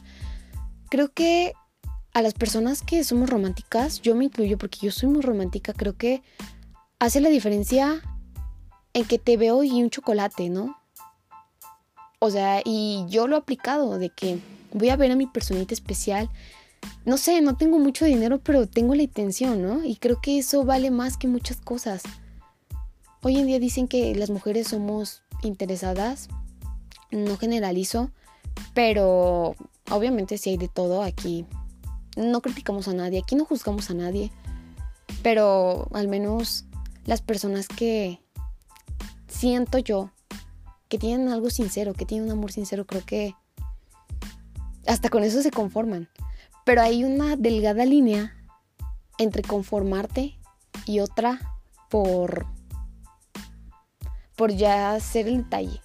Creo 0.89 1.11
que 1.11 1.53
a 2.13 2.21
las 2.21 2.33
personas 2.33 2.81
que 2.81 3.03
somos 3.03 3.29
románticas, 3.29 4.01
yo 4.01 4.15
me 4.15 4.25
incluyo 4.25 4.57
porque 4.57 4.79
yo 4.81 4.91
soy 4.91 5.09
muy 5.09 5.21
romántica, 5.21 5.73
creo 5.73 5.97
que 5.97 6.21
hace 6.99 7.19
la 7.21 7.29
diferencia 7.29 8.01
en 8.93 9.05
que 9.05 9.19
te 9.19 9.35
veo 9.35 9.63
y 9.63 9.83
un 9.83 9.89
chocolate, 9.89 10.49
¿no? 10.49 10.77
O 12.19 12.31
sea, 12.31 12.61
y 12.63 13.05
yo 13.09 13.27
lo 13.27 13.35
he 13.35 13.39
aplicado 13.39 13.97
de 13.97 14.09
que 14.09 14.39
voy 14.75 14.89
a 14.89 14.97
ver 14.97 15.11
a 15.11 15.15
mi 15.15 15.25
personita 15.25 15.73
especial. 15.73 16.29
No 17.05 17.17
sé, 17.17 17.41
no 17.41 17.55
tengo 17.55 17.79
mucho 17.79 18.05
dinero, 18.05 18.39
pero 18.39 18.67
tengo 18.67 18.93
la 18.93 19.03
intención, 19.03 19.61
¿no? 19.61 19.83
Y 19.83 19.95
creo 19.95 20.21
que 20.21 20.37
eso 20.37 20.65
vale 20.65 20.91
más 20.91 21.17
que 21.17 21.27
muchas 21.27 21.57
cosas. 21.57 22.03
Hoy 23.23 23.37
en 23.37 23.47
día 23.47 23.57
dicen 23.57 23.87
que 23.87 24.13
las 24.13 24.29
mujeres 24.29 24.67
somos 24.67 25.23
interesadas, 25.41 26.27
no 27.09 27.37
generalizo, 27.37 28.11
pero 28.73 29.55
obviamente 29.89 30.37
si 30.37 30.51
hay 30.51 30.57
de 30.57 30.67
todo 30.67 31.01
aquí. 31.01 31.45
No 32.17 32.41
criticamos 32.41 32.87
a 32.87 32.93
nadie, 32.93 33.19
aquí 33.19 33.35
no 33.35 33.45
juzgamos 33.45 33.89
a 33.89 33.93
nadie, 33.93 34.31
pero 35.23 35.87
al 35.93 36.07
menos 36.07 36.65
las 37.05 37.21
personas 37.21 37.67
que 37.67 38.19
siento 39.27 39.79
yo 39.79 40.11
que 40.87 40.97
tienen 40.97 41.29
algo 41.29 41.49
sincero, 41.49 41.93
que 41.93 42.05
tienen 42.05 42.27
un 42.27 42.37
amor 42.37 42.51
sincero, 42.51 42.85
creo 42.85 43.03
que 43.05 43.35
hasta 44.87 45.09
con 45.09 45.23
eso 45.23 45.41
se 45.41 45.51
conforman. 45.51 46.09
Pero 46.65 46.81
hay 46.81 47.03
una 47.03 47.35
delgada 47.35 47.85
línea 47.85 48.35
entre 49.17 49.43
conformarte 49.43 50.37
y 50.85 50.99
otra 50.99 51.39
por 51.89 52.45
por 54.35 54.51
ya 54.51 54.93
hacer 54.93 55.27
el 55.27 55.43
detalle. 55.43 55.81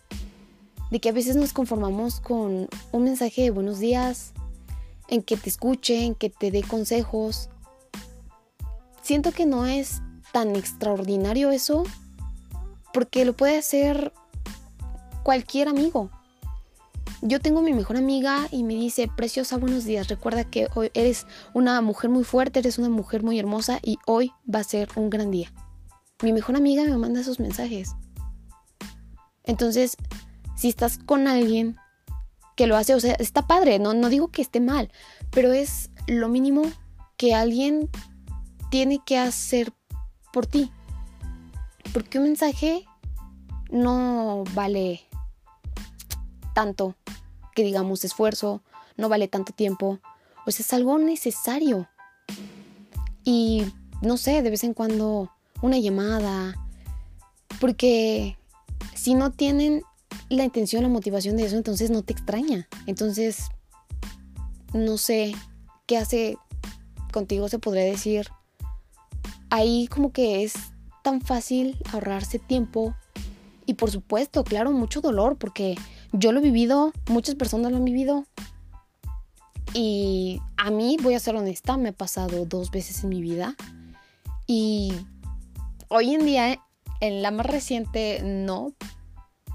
De 0.90 1.00
que 1.00 1.09
a 1.09 1.12
veces 1.12 1.37
nos 1.37 1.52
conformamos 1.52 2.21
con 2.21 2.69
un 2.90 3.04
mensaje 3.04 3.42
de 3.42 3.50
buenos 3.50 3.78
días, 3.78 4.33
en 5.09 5.23
que 5.23 5.37
te 5.37 5.49
escuche, 5.49 6.04
en 6.04 6.14
que 6.14 6.30
te 6.30 6.50
dé 6.50 6.62
consejos. 6.62 7.49
Siento 9.02 9.33
que 9.33 9.47
no 9.47 9.66
es 9.66 10.02
tan 10.33 10.57
extraordinario 10.57 11.50
eso, 11.50 11.85
porque 12.92 13.25
lo 13.25 13.37
puede 13.37 13.59
hacer 13.59 14.12
cualquier 15.23 15.69
amigo. 15.69 16.11
Yo 17.22 17.40
tengo 17.40 17.62
mi 17.62 17.72
mejor 17.72 17.96
amiga 17.96 18.48
y 18.50 18.64
me 18.64 18.74
dice, 18.74 19.08
preciosa, 19.14 19.56
buenos 19.58 19.84
días. 19.84 20.08
Recuerda 20.08 20.44
que 20.44 20.68
hoy 20.74 20.90
eres 20.94 21.26
una 21.54 21.80
mujer 21.80 22.10
muy 22.10 22.24
fuerte, 22.24 22.60
eres 22.60 22.78
una 22.78 22.88
mujer 22.88 23.22
muy 23.22 23.38
hermosa 23.38 23.78
y 23.82 23.98
hoy 24.06 24.32
va 24.52 24.60
a 24.60 24.64
ser 24.64 24.88
un 24.96 25.10
gran 25.10 25.30
día. 25.30 25.52
Mi 26.22 26.32
mejor 26.32 26.56
amiga 26.56 26.84
me 26.84 26.96
manda 26.96 27.20
esos 27.20 27.40
mensajes. 27.40 27.94
Entonces, 29.44 29.96
si 30.56 30.68
estás 30.68 30.98
con 30.98 31.28
alguien 31.28 31.76
que 32.56 32.66
lo 32.66 32.76
hace, 32.76 32.94
o 32.94 33.00
sea, 33.00 33.14
está 33.14 33.46
padre, 33.46 33.78
no, 33.78 33.94
no 33.94 34.08
digo 34.08 34.28
que 34.28 34.42
esté 34.42 34.60
mal, 34.60 34.90
pero 35.30 35.52
es 35.52 35.90
lo 36.06 36.28
mínimo 36.28 36.62
que 37.16 37.34
alguien 37.34 37.88
tiene 38.70 39.00
que 39.04 39.18
hacer 39.18 39.72
por 40.32 40.46
ti. 40.46 40.70
Porque 41.92 42.18
un 42.18 42.24
mensaje 42.24 42.86
no 43.70 44.44
vale 44.54 45.00
tanto 46.60 46.94
que 47.54 47.64
digamos 47.64 48.04
esfuerzo, 48.04 48.60
no 48.98 49.08
vale 49.08 49.28
tanto 49.28 49.54
tiempo. 49.54 49.98
O 50.46 50.50
sea, 50.50 50.62
es 50.62 50.72
algo 50.74 50.98
necesario. 50.98 51.88
Y 53.24 53.64
no 54.02 54.18
sé, 54.18 54.42
de 54.42 54.50
vez 54.50 54.62
en 54.62 54.74
cuando 54.74 55.30
una 55.62 55.78
llamada. 55.78 56.54
Porque 57.60 58.36
si 58.94 59.14
no 59.14 59.32
tienen 59.32 59.82
la 60.28 60.44
intención, 60.44 60.82
la 60.82 60.90
motivación 60.90 61.38
de 61.38 61.46
eso, 61.46 61.56
entonces 61.56 61.90
no 61.90 62.02
te 62.02 62.12
extraña. 62.12 62.68
Entonces, 62.86 63.46
no 64.74 64.98
sé 64.98 65.34
qué 65.86 65.96
hace 65.96 66.36
contigo, 67.10 67.48
se 67.48 67.58
podría 67.58 67.84
decir. 67.84 68.28
Ahí 69.48 69.88
como 69.88 70.12
que 70.12 70.44
es 70.44 70.52
tan 71.02 71.22
fácil 71.22 71.78
ahorrarse 71.90 72.38
tiempo 72.38 72.94
y 73.70 73.74
por 73.74 73.92
supuesto, 73.92 74.42
claro, 74.42 74.72
mucho 74.72 75.00
dolor 75.00 75.36
porque 75.36 75.76
yo 76.12 76.32
lo 76.32 76.40
he 76.40 76.42
vivido, 76.42 76.92
muchas 77.06 77.36
personas 77.36 77.70
lo 77.70 77.76
han 77.76 77.84
vivido 77.84 78.24
y 79.74 80.40
a 80.56 80.72
mí, 80.72 80.96
voy 81.00 81.14
a 81.14 81.20
ser 81.20 81.36
honesta, 81.36 81.76
me 81.76 81.90
ha 81.90 81.92
pasado 81.92 82.46
dos 82.46 82.72
veces 82.72 83.04
en 83.04 83.10
mi 83.10 83.22
vida 83.22 83.54
y 84.48 84.92
hoy 85.86 86.16
en 86.16 86.26
día, 86.26 86.58
en 86.98 87.22
la 87.22 87.30
más 87.30 87.46
reciente, 87.46 88.20
no, 88.24 88.72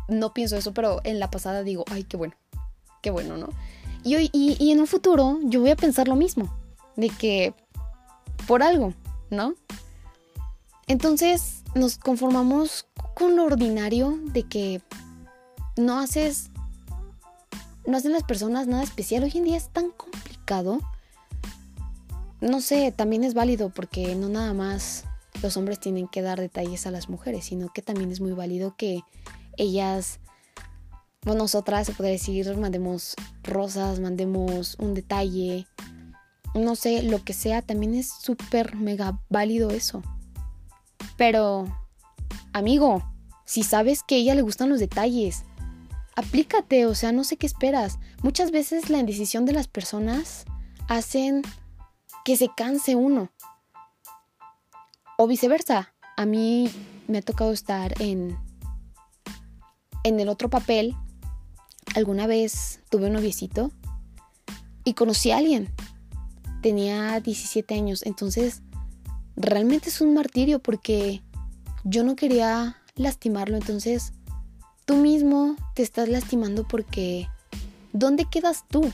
no 0.07 0.33
pienso 0.33 0.55
eso, 0.55 0.73
pero 0.73 1.01
en 1.03 1.19
la 1.19 1.29
pasada 1.29 1.63
digo, 1.63 1.83
ay, 1.91 2.05
qué 2.05 2.15
bueno, 2.15 2.35
qué 3.01 3.11
bueno, 3.11 3.35
¿no? 3.35 3.49
Y, 4.05 4.15
hoy, 4.15 4.29
y, 4.31 4.55
y 4.61 4.71
en 4.71 4.79
un 4.79 4.87
futuro 4.87 5.39
yo 5.43 5.59
voy 5.59 5.71
a 5.71 5.75
pensar 5.75 6.07
lo 6.07 6.15
mismo, 6.15 6.57
de 6.95 7.09
que 7.09 7.53
por 8.47 8.63
algo, 8.63 8.93
¿no? 9.29 9.55
Entonces 10.87 11.63
nos 11.73 11.97
conformamos 11.97 12.87
con 13.15 13.35
lo 13.35 13.45
ordinario 13.45 14.19
de 14.25 14.43
que 14.43 14.81
no 15.77 15.99
haces, 15.99 16.51
no 17.85 17.97
hacen 17.97 18.11
las 18.11 18.23
personas 18.23 18.67
nada 18.67 18.83
especial. 18.83 19.23
Hoy 19.23 19.31
en 19.35 19.45
día 19.45 19.57
es 19.57 19.69
tan 19.69 19.89
complicado. 19.91 20.79
No 22.39 22.61
sé, 22.61 22.91
también 22.91 23.23
es 23.23 23.33
válido 23.33 23.69
porque 23.69 24.15
no 24.15 24.29
nada 24.29 24.53
más 24.53 25.05
los 25.41 25.57
hombres 25.57 25.79
tienen 25.79 26.07
que 26.07 26.21
dar 26.21 26.39
detalles 26.39 26.85
a 26.85 26.91
las 26.91 27.09
mujeres, 27.09 27.45
sino 27.45 27.69
que 27.73 27.81
también 27.81 28.11
es 28.11 28.21
muy 28.21 28.33
válido 28.33 28.75
que 28.77 29.01
ellas, 29.57 30.19
o 31.25 31.33
nosotras, 31.33 31.87
se 31.87 31.93
podría 31.93 32.13
decir, 32.13 32.55
mandemos 32.57 33.15
rosas, 33.43 33.99
mandemos 33.99 34.75
un 34.79 34.93
detalle, 34.93 35.65
no 36.53 36.75
sé, 36.75 37.03
lo 37.03 37.23
que 37.23 37.33
sea, 37.33 37.61
también 37.61 37.95
es 37.95 38.09
súper 38.09 38.75
mega 38.75 39.19
válido 39.29 39.71
eso. 39.71 40.03
Pero, 41.17 41.65
amigo, 42.53 43.03
si 43.45 43.63
sabes 43.63 44.03
que 44.03 44.15
a 44.15 44.17
ella 44.17 44.35
le 44.35 44.41
gustan 44.41 44.69
los 44.69 44.79
detalles, 44.79 45.43
aplícate, 46.15 46.85
o 46.85 46.95
sea, 46.95 47.11
no 47.11 47.23
sé 47.23 47.37
qué 47.37 47.45
esperas. 47.45 47.99
Muchas 48.23 48.51
veces 48.51 48.89
la 48.89 48.99
indecisión 48.99 49.45
de 49.45 49.53
las 49.53 49.67
personas 49.67 50.45
hacen 50.87 51.41
que 52.23 52.37
se 52.37 52.49
canse 52.55 52.95
uno. 52.95 53.31
O 55.17 55.27
viceversa. 55.27 55.93
A 56.17 56.25
mí 56.25 56.69
me 57.07 57.19
ha 57.19 57.21
tocado 57.21 57.51
estar 57.51 58.01
en 58.01 58.37
en 60.05 60.19
el 60.19 60.29
otro 60.29 60.49
papel. 60.49 60.95
Alguna 61.95 62.27
vez 62.27 62.81
tuve 62.89 63.07
un 63.07 63.13
noviecito 63.13 63.71
y 64.83 64.93
conocí 64.93 65.31
a 65.31 65.37
alguien. 65.37 65.73
Tenía 66.61 67.19
17 67.19 67.73
años, 67.73 68.03
entonces 68.05 68.61
realmente 69.35 69.89
es 69.89 70.01
un 70.01 70.13
martirio 70.13 70.59
porque 70.59 71.21
yo 71.83 72.03
no 72.03 72.15
quería 72.15 72.77
lastimarlo, 72.95 73.57
entonces 73.57 74.13
tú 74.85 74.95
mismo 74.97 75.55
te 75.73 75.83
estás 75.83 76.09
lastimando 76.09 76.67
porque 76.67 77.27
¿dónde 77.93 78.25
quedas 78.25 78.65
tú? 78.69 78.91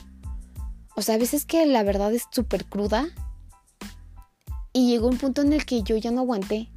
O 0.94 1.02
sea, 1.02 1.14
a 1.14 1.18
veces 1.18 1.44
que 1.44 1.64
la 1.66 1.82
verdad 1.82 2.12
es 2.12 2.24
súper 2.30 2.64
cruda 2.66 3.08
y 4.72 4.88
llegó 4.88 5.08
un 5.08 5.18
punto 5.18 5.42
en 5.42 5.52
el 5.52 5.64
que 5.64 5.82
yo 5.82 5.96
ya 5.96 6.10
no 6.10 6.20
aguanté. 6.20 6.68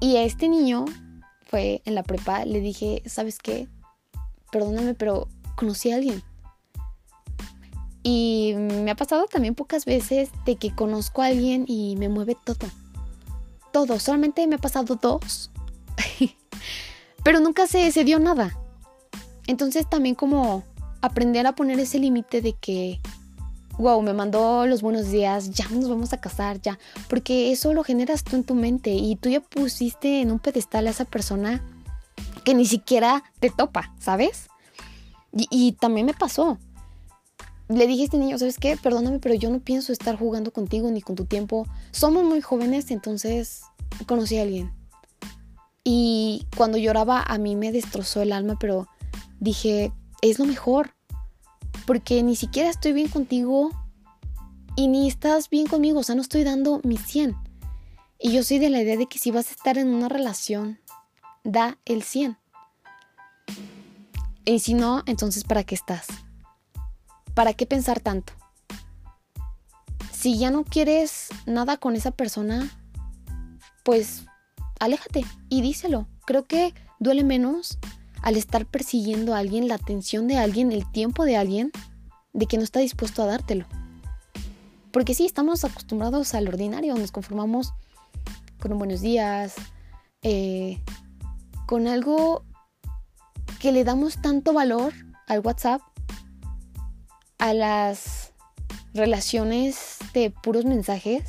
Y 0.00 0.16
a 0.16 0.24
este 0.24 0.48
niño, 0.48 0.84
fue 1.46 1.80
en 1.84 1.94
la 1.94 2.02
prepa, 2.02 2.44
le 2.44 2.60
dije, 2.60 3.02
¿sabes 3.06 3.38
qué? 3.38 3.68
Perdóname, 4.52 4.94
pero 4.94 5.28
conocí 5.56 5.90
a 5.90 5.96
alguien. 5.96 6.22
Y 8.08 8.54
me 8.56 8.92
ha 8.92 8.94
pasado 8.94 9.26
también 9.26 9.56
pocas 9.56 9.84
veces 9.84 10.30
de 10.44 10.54
que 10.54 10.72
conozco 10.72 11.22
a 11.22 11.26
alguien 11.26 11.64
y 11.66 11.96
me 11.96 12.08
mueve 12.08 12.36
todo. 12.44 12.68
Todo, 13.72 13.98
solamente 13.98 14.46
me 14.46 14.54
ha 14.54 14.58
pasado 14.58 14.94
dos. 14.94 15.50
Pero 17.24 17.40
nunca 17.40 17.66
se, 17.66 17.90
se 17.90 18.04
dio 18.04 18.20
nada. 18.20 18.56
Entonces 19.48 19.90
también 19.90 20.14
como 20.14 20.62
aprender 21.02 21.48
a 21.48 21.56
poner 21.56 21.80
ese 21.80 21.98
límite 21.98 22.42
de 22.42 22.52
que, 22.52 23.00
wow, 23.76 24.00
me 24.02 24.12
mandó 24.12 24.68
los 24.68 24.82
buenos 24.82 25.10
días, 25.10 25.50
ya 25.50 25.68
nos 25.70 25.88
vamos 25.88 26.12
a 26.12 26.20
casar, 26.20 26.62
ya. 26.62 26.78
Porque 27.08 27.50
eso 27.50 27.74
lo 27.74 27.82
generas 27.82 28.22
tú 28.22 28.36
en 28.36 28.44
tu 28.44 28.54
mente 28.54 28.90
y 28.90 29.16
tú 29.16 29.30
ya 29.30 29.40
pusiste 29.40 30.20
en 30.20 30.30
un 30.30 30.38
pedestal 30.38 30.86
a 30.86 30.90
esa 30.90 31.06
persona 31.06 31.60
que 32.44 32.54
ni 32.54 32.66
siquiera 32.66 33.24
te 33.40 33.50
topa, 33.50 33.92
¿sabes? 33.98 34.46
Y, 35.36 35.48
y 35.50 35.72
también 35.72 36.06
me 36.06 36.14
pasó 36.14 36.56
le 37.68 37.86
dije 37.86 38.02
a 38.02 38.04
este 38.04 38.18
niño, 38.18 38.38
¿sabes 38.38 38.58
qué? 38.58 38.76
Perdóname, 38.76 39.18
pero 39.18 39.34
yo 39.34 39.50
no 39.50 39.60
pienso 39.60 39.92
estar 39.92 40.16
jugando 40.16 40.52
contigo 40.52 40.90
ni 40.90 41.02
con 41.02 41.16
tu 41.16 41.24
tiempo. 41.24 41.66
Somos 41.90 42.24
muy 42.24 42.40
jóvenes, 42.40 42.90
entonces 42.90 43.62
conocí 44.06 44.38
a 44.38 44.42
alguien. 44.42 44.72
Y 45.82 46.46
cuando 46.56 46.78
lloraba 46.78 47.22
a 47.22 47.38
mí 47.38 47.56
me 47.56 47.72
destrozó 47.72 48.22
el 48.22 48.32
alma, 48.32 48.56
pero 48.58 48.88
dije, 49.40 49.92
es 50.22 50.38
lo 50.38 50.44
mejor. 50.44 50.94
Porque 51.86 52.22
ni 52.22 52.36
siquiera 52.36 52.70
estoy 52.70 52.92
bien 52.92 53.08
contigo 53.08 53.70
y 54.76 54.88
ni 54.88 55.08
estás 55.08 55.48
bien 55.48 55.66
conmigo, 55.66 56.00
o 56.00 56.02
sea, 56.02 56.14
no 56.14 56.22
estoy 56.22 56.44
dando 56.44 56.80
mi 56.84 56.96
100. 56.96 57.36
Y 58.18 58.32
yo 58.32 58.42
soy 58.42 58.58
de 58.58 58.70
la 58.70 58.80
idea 58.80 58.96
de 58.96 59.06
que 59.06 59.18
si 59.18 59.30
vas 59.30 59.48
a 59.48 59.52
estar 59.52 59.78
en 59.78 59.88
una 59.88 60.08
relación, 60.08 60.80
da 61.44 61.78
el 61.84 62.02
100. 62.02 62.36
Y 64.44 64.58
si 64.60 64.74
no, 64.74 65.02
entonces 65.06 65.44
¿para 65.44 65.64
qué 65.64 65.74
estás? 65.74 66.06
¿Para 67.36 67.52
qué 67.52 67.66
pensar 67.66 68.00
tanto? 68.00 68.32
Si 70.10 70.38
ya 70.38 70.50
no 70.50 70.64
quieres 70.64 71.28
nada 71.44 71.76
con 71.76 71.94
esa 71.94 72.10
persona, 72.10 72.68
pues 73.84 74.24
aléjate 74.80 75.22
y 75.50 75.60
díselo. 75.60 76.08
Creo 76.24 76.44
que 76.46 76.72
duele 76.98 77.24
menos 77.24 77.78
al 78.22 78.36
estar 78.36 78.64
persiguiendo 78.64 79.34
a 79.34 79.38
alguien, 79.38 79.68
la 79.68 79.74
atención 79.74 80.26
de 80.26 80.38
alguien, 80.38 80.72
el 80.72 80.90
tiempo 80.90 81.26
de 81.26 81.36
alguien, 81.36 81.72
de 82.32 82.46
que 82.46 82.56
no 82.56 82.64
está 82.64 82.80
dispuesto 82.80 83.22
a 83.22 83.26
dártelo. 83.26 83.66
Porque 84.90 85.14
sí, 85.14 85.26
estamos 85.26 85.62
acostumbrados 85.62 86.32
al 86.34 86.48
ordinario, 86.48 86.94
nos 86.94 87.12
conformamos 87.12 87.74
con 88.58 88.72
un 88.72 88.78
buenos 88.78 89.02
días, 89.02 89.54
eh, 90.22 90.80
con 91.66 91.86
algo 91.86 92.44
que 93.60 93.72
le 93.72 93.84
damos 93.84 94.22
tanto 94.22 94.54
valor 94.54 94.94
al 95.26 95.40
WhatsApp 95.40 95.82
a 97.38 97.52
las 97.54 98.32
relaciones 98.94 99.98
de 100.14 100.30
puros 100.30 100.64
mensajes, 100.64 101.24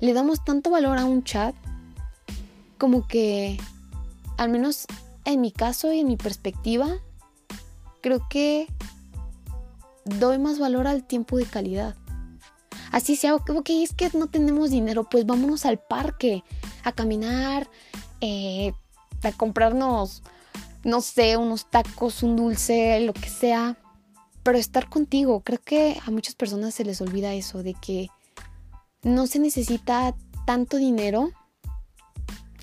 le 0.00 0.12
damos 0.12 0.44
tanto 0.44 0.70
valor 0.70 0.98
a 0.98 1.04
un 1.04 1.22
chat 1.22 1.54
como 2.78 3.06
que, 3.06 3.58
al 4.36 4.48
menos 4.48 4.86
en 5.24 5.40
mi 5.40 5.52
caso 5.52 5.92
y 5.92 6.00
en 6.00 6.08
mi 6.08 6.16
perspectiva, 6.16 6.88
creo 8.00 8.26
que 8.28 8.66
doy 10.04 10.38
más 10.38 10.58
valor 10.58 10.86
al 10.86 11.04
tiempo 11.04 11.36
de 11.36 11.44
calidad. 11.44 11.94
Así 12.90 13.16
sea, 13.16 13.36
ok, 13.36 13.70
es 13.70 13.94
que 13.94 14.10
no 14.14 14.26
tenemos 14.26 14.70
dinero, 14.70 15.08
pues 15.08 15.24
vámonos 15.24 15.64
al 15.64 15.78
parque 15.78 16.42
a 16.84 16.92
caminar, 16.92 17.70
eh, 18.20 18.72
a 19.22 19.32
comprarnos, 19.32 20.22
no 20.84 21.00
sé, 21.00 21.36
unos 21.36 21.70
tacos, 21.70 22.22
un 22.22 22.36
dulce, 22.36 23.00
lo 23.00 23.12
que 23.12 23.28
sea. 23.28 23.78
Pero 24.42 24.58
estar 24.58 24.88
contigo, 24.88 25.40
creo 25.40 25.60
que 25.64 25.98
a 26.04 26.10
muchas 26.10 26.34
personas 26.34 26.74
se 26.74 26.84
les 26.84 27.00
olvida 27.00 27.32
eso, 27.34 27.62
de 27.62 27.74
que 27.74 28.08
no 29.02 29.26
se 29.26 29.38
necesita 29.38 30.14
tanto 30.46 30.76
dinero 30.76 31.30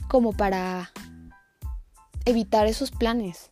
como 0.08 0.34
para 0.34 0.92
evitar 2.26 2.68
esos 2.68 2.92
planes. 2.92 3.52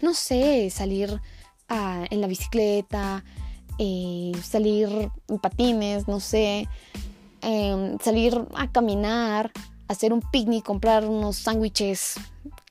No 0.00 0.14
sé, 0.14 0.70
salir 0.70 1.20
ah, 1.68 2.04
en 2.10 2.20
la 2.20 2.26
bicicleta, 2.26 3.24
eh, 3.78 4.32
salir 4.42 5.10
en 5.28 5.38
patines, 5.38 6.06
no 6.06 6.20
sé, 6.20 6.68
em, 7.40 7.98
salir 7.98 8.46
a 8.54 8.70
caminar, 8.70 9.52
hacer 9.88 10.12
un 10.12 10.20
picnic, 10.20 10.64
comprar 10.64 11.04
unos 11.06 11.36
sándwiches, 11.36 12.14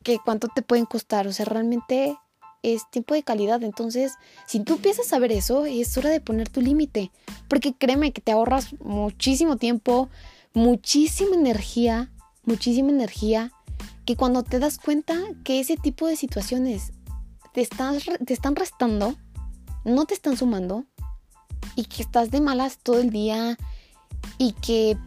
que 0.03 0.20
cuánto 0.20 0.48
te 0.48 0.62
pueden 0.62 0.86
costar, 0.86 1.27
o 1.27 1.34
sea, 1.34 1.46
realmente 1.46 2.15
es 2.63 2.89
tiempo 2.89 3.13
de 3.13 3.24
calidad. 3.24 3.62
Entonces, 3.63 4.13
si 4.48 4.62
tú 4.62 4.75
empiezas 4.75 5.13
a 5.13 5.20
ver 5.20 5.32
eso, 5.32 5.65
es 5.65 5.96
hora 5.98 6.10
de 6.10 6.22
poner 6.22 6.50
tu 6.50 6.62
límite, 6.62 7.12
porque 7.48 7.74
créeme 7.74 8.12
que 8.12 8.22
te 8.22 8.32
ahorras 8.32 8.74
muchísimo 8.79 9.58
tiempo, 9.58 10.10
muchísima 10.53 11.36
energía, 11.36 12.12
muchísima 12.46 12.89
energía, 12.89 13.51
que 14.05 14.15
cuando 14.15 14.43
te 14.43 14.60
das 14.60 14.79
cuenta 14.79 15.15
que 15.43 15.60
ese 15.60 15.77
tipo 15.77 16.08
de 16.08 16.15
situaciones 16.15 16.91
te, 17.53 17.62
estás, 17.62 18.03
te 18.25 18.34
están 18.34 18.55
restando, 18.55 19.15
no 19.86 20.05
te 20.05 20.13
están 20.13 20.38
sumando, 20.38 20.86
y 21.75 21.86
que 21.86 22.01
estás 22.01 22.32
de 22.32 22.41
malas 22.41 22.79
todo 22.82 23.00
el 23.00 23.10
día, 23.10 23.58
y 24.38 24.53
que 24.53 24.98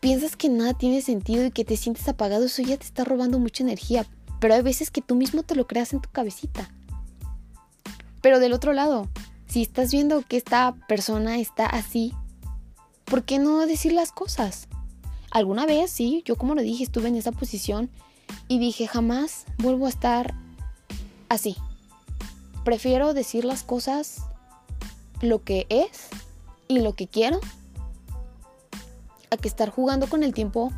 piensas 0.00 0.36
que 0.36 0.48
nada 0.48 0.74
tiene 0.74 1.00
sentido 1.00 1.44
y 1.44 1.50
que 1.50 1.64
te 1.64 1.76
sientes 1.76 2.08
apagado, 2.08 2.46
eso 2.46 2.62
ya 2.62 2.76
te 2.76 2.84
está 2.84 3.04
robando 3.04 3.38
mucha 3.38 3.62
energía. 3.62 4.06
Pero 4.40 4.54
hay 4.54 4.62
veces 4.62 4.90
que 4.90 5.00
tú 5.00 5.14
mismo 5.14 5.44
te 5.44 5.54
lo 5.54 5.68
creas 5.68 5.92
en 5.92 6.00
tu 6.00 6.10
cabecita. 6.10 6.68
Pero 8.22 8.38
del 8.40 8.52
otro 8.52 8.72
lado, 8.72 9.08
si 9.46 9.62
estás 9.62 9.92
viendo 9.92 10.22
que 10.22 10.38
esta 10.38 10.74
persona 10.88 11.38
está 11.38 11.66
así, 11.66 12.14
¿por 13.04 13.24
qué 13.24 13.38
no 13.38 13.66
decir 13.66 13.92
las 13.92 14.12
cosas? 14.12 14.68
Alguna 15.30 15.66
vez, 15.66 15.90
sí, 15.90 16.22
yo 16.24 16.36
como 16.36 16.54
lo 16.54 16.62
dije, 16.62 16.84
estuve 16.84 17.08
en 17.08 17.16
esa 17.16 17.32
posición 17.32 17.90
y 18.48 18.58
dije, 18.58 18.86
jamás 18.86 19.44
vuelvo 19.58 19.86
a 19.86 19.90
estar 19.90 20.34
así. 21.28 21.56
Prefiero 22.64 23.12
decir 23.12 23.44
las 23.44 23.62
cosas 23.62 24.22
lo 25.20 25.42
que 25.42 25.66
es 25.68 26.08
y 26.68 26.80
lo 26.80 26.94
que 26.94 27.08
quiero 27.08 27.40
a 29.30 29.36
que 29.36 29.48
estar 29.48 29.70
jugando 29.70 30.06
con 30.08 30.22
el 30.22 30.34
tiempo 30.34 30.72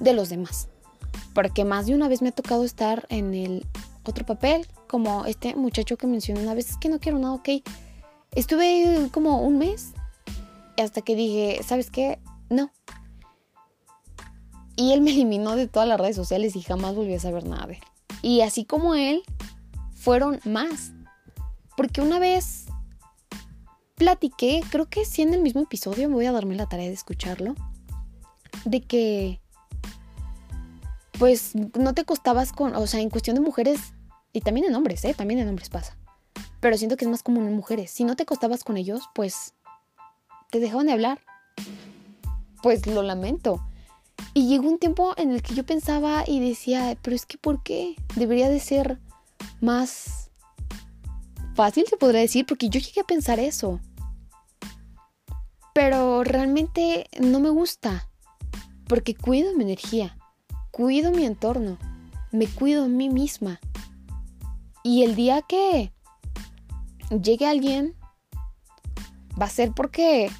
de 0.00 0.12
los 0.12 0.28
demás. 0.28 0.68
Porque 1.34 1.64
más 1.64 1.86
de 1.86 1.94
una 1.94 2.08
vez 2.08 2.22
me 2.22 2.28
ha 2.28 2.32
tocado 2.32 2.64
estar 2.64 3.06
en 3.08 3.34
el 3.34 3.66
otro 4.04 4.24
papel, 4.24 4.66
como 4.92 5.24
este 5.24 5.56
muchacho 5.56 5.96
que 5.96 6.06
mencioné 6.06 6.42
una 6.42 6.52
vez, 6.52 6.68
es 6.68 6.76
que 6.76 6.90
no 6.90 7.00
quiero 7.00 7.18
nada, 7.18 7.32
ok. 7.32 7.48
Estuve 8.34 9.08
como 9.10 9.40
un 9.40 9.58
mes 9.58 9.94
hasta 10.76 11.00
que 11.00 11.16
dije, 11.16 11.62
¿sabes 11.64 11.90
qué? 11.90 12.20
No, 12.50 12.70
y 14.76 14.92
él 14.92 15.00
me 15.00 15.10
eliminó 15.12 15.56
de 15.56 15.68
todas 15.68 15.88
las 15.88 16.00
redes 16.00 16.16
sociales 16.16 16.56
y 16.56 16.62
jamás 16.62 16.94
volví 16.94 17.14
a 17.14 17.20
saber 17.20 17.44
nada 17.44 17.66
de 17.66 17.74
él. 17.74 17.80
Y 18.22 18.40
así 18.40 18.64
como 18.64 18.94
él, 18.94 19.22
fueron 19.94 20.40
más. 20.44 20.92
Porque 21.76 22.00
una 22.00 22.18
vez 22.18 22.66
platiqué, 23.94 24.62
creo 24.70 24.86
que 24.86 25.04
sí 25.04 25.22
en 25.22 25.34
el 25.34 25.42
mismo 25.42 25.62
episodio, 25.62 26.08
me 26.08 26.14
voy 26.14 26.26
a 26.26 26.32
darme 26.32 26.54
la 26.54 26.68
tarea 26.68 26.88
de 26.88 26.94
escucharlo, 26.94 27.54
de 28.64 28.82
que 28.82 29.40
pues 31.18 31.52
no 31.54 31.94
te 31.94 32.04
costabas 32.04 32.52
con, 32.52 32.74
o 32.74 32.86
sea, 32.86 33.00
en 33.00 33.10
cuestión 33.10 33.36
de 33.36 33.42
mujeres, 33.42 33.78
y 34.32 34.40
también 34.40 34.66
en 34.66 34.74
hombres, 34.74 35.04
¿eh? 35.04 35.14
También 35.14 35.40
en 35.40 35.48
hombres 35.48 35.68
pasa. 35.68 35.96
Pero 36.60 36.76
siento 36.76 36.96
que 36.96 37.04
es 37.04 37.10
más 37.10 37.22
común 37.22 37.46
en 37.46 37.54
mujeres. 37.54 37.90
Si 37.90 38.04
no 38.04 38.16
te 38.16 38.24
costabas 38.24 38.64
con 38.64 38.76
ellos, 38.76 39.02
pues 39.14 39.54
te 40.50 40.60
dejaban 40.60 40.86
de 40.86 40.92
hablar. 40.92 41.20
Pues 42.62 42.86
lo 42.86 43.02
lamento. 43.02 43.64
Y 44.34 44.48
llegó 44.48 44.68
un 44.68 44.78
tiempo 44.78 45.14
en 45.16 45.32
el 45.32 45.42
que 45.42 45.54
yo 45.54 45.64
pensaba 45.64 46.24
y 46.26 46.40
decía, 46.40 46.96
pero 47.02 47.16
es 47.16 47.26
que 47.26 47.36
¿por 47.36 47.62
qué? 47.62 47.96
Debería 48.16 48.48
de 48.48 48.60
ser 48.60 48.98
más 49.60 50.30
fácil, 51.54 51.84
se 51.88 51.96
podría 51.96 52.20
decir, 52.20 52.46
porque 52.46 52.68
yo 52.68 52.80
llegué 52.80 53.00
a 53.00 53.04
pensar 53.04 53.40
eso. 53.40 53.80
Pero 55.74 56.22
realmente 56.24 57.08
no 57.20 57.40
me 57.40 57.50
gusta, 57.50 58.08
porque 58.86 59.14
cuido 59.14 59.54
mi 59.54 59.64
energía, 59.64 60.16
cuido 60.70 61.10
mi 61.12 61.24
entorno, 61.24 61.78
me 62.30 62.46
cuido 62.46 62.84
a 62.84 62.88
mí 62.88 63.08
misma. 63.08 63.60
Y 64.84 65.04
el 65.04 65.14
día 65.14 65.42
que 65.42 65.92
llegue 67.10 67.46
alguien, 67.46 67.94
va 69.40 69.46
a 69.46 69.50
ser 69.50 69.72
porque 69.72 70.30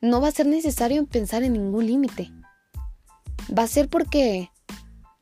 no 0.00 0.20
va 0.20 0.28
a 0.28 0.32
ser 0.32 0.46
necesario 0.46 1.06
pensar 1.06 1.42
en 1.42 1.54
ningún 1.54 1.86
límite 1.86 2.32
va 3.56 3.64
a 3.64 3.68
ser 3.68 3.88
porque 3.88 4.50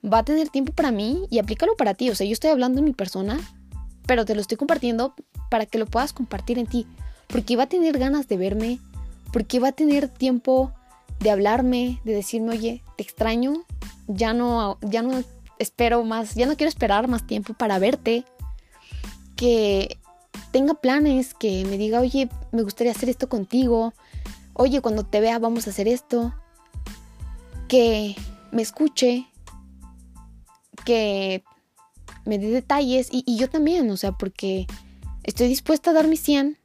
va 0.04 0.18
a 0.18 0.24
tener 0.24 0.48
tiempo 0.48 0.72
para 0.72 0.90
mí 0.90 1.26
y 1.30 1.38
aplícalo 1.38 1.76
para 1.76 1.94
ti. 1.94 2.10
O 2.10 2.14
sea, 2.14 2.26
yo 2.26 2.32
estoy 2.32 2.50
hablando 2.50 2.78
en 2.78 2.84
mi 2.84 2.92
persona, 2.92 3.38
pero 4.06 4.24
te 4.24 4.34
lo 4.34 4.40
estoy 4.40 4.56
compartiendo 4.56 5.14
para 5.50 5.66
que 5.66 5.78
lo 5.78 5.86
puedas 5.86 6.12
compartir 6.12 6.58
en 6.58 6.66
ti. 6.66 6.86
Porque 7.28 7.56
va 7.56 7.64
a 7.64 7.68
tener 7.68 7.98
ganas 7.98 8.28
de 8.28 8.36
verme, 8.36 8.78
porque 9.32 9.60
va 9.60 9.68
a 9.68 9.72
tener 9.72 10.08
tiempo 10.08 10.72
de 11.20 11.30
hablarme, 11.30 12.00
de 12.04 12.14
decirme, 12.14 12.50
oye, 12.50 12.82
te 12.96 13.02
extraño, 13.02 13.64
ya 14.06 14.32
no, 14.32 14.78
ya 14.82 15.02
no 15.02 15.22
espero 15.58 16.02
más, 16.04 16.34
ya 16.34 16.46
no 16.46 16.56
quiero 16.56 16.70
esperar 16.70 17.08
más 17.08 17.26
tiempo 17.26 17.52
para 17.54 17.78
verte, 17.78 18.24
que 19.40 19.98
tenga 20.52 20.74
planes, 20.74 21.32
que 21.32 21.64
me 21.64 21.78
diga, 21.78 22.00
oye, 22.00 22.28
me 22.52 22.62
gustaría 22.62 22.92
hacer 22.92 23.08
esto 23.08 23.30
contigo, 23.30 23.94
oye, 24.52 24.82
cuando 24.82 25.06
te 25.06 25.18
vea 25.18 25.38
vamos 25.38 25.66
a 25.66 25.70
hacer 25.70 25.88
esto, 25.88 26.34
que 27.66 28.16
me 28.52 28.60
escuche, 28.60 29.26
que 30.84 31.42
me 32.26 32.38
dé 32.38 32.50
detalles 32.50 33.08
y, 33.10 33.38
yo 33.38 33.48
también, 33.48 33.90
o 33.90 33.96
sea, 33.96 34.12
porque 34.12 34.66
estoy 35.22 35.48
dispuesta 35.48 35.92
a 35.92 35.94
dar 35.94 36.06
mi 36.06 36.18
100, 36.18 36.58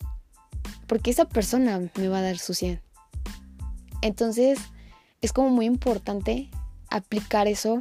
porque 0.85 1.11
esa 1.11 1.29
persona 1.29 1.79
me 1.95 2.09
va 2.09 2.17
a 2.17 2.23
dar 2.23 2.39
su 2.39 2.53
100. 2.53 2.81
Entonces, 4.01 4.59
es 5.21 5.31
como 5.31 5.49
muy 5.49 5.65
importante 5.65 6.49
aplicar 6.89 7.47
eso. 7.47 7.79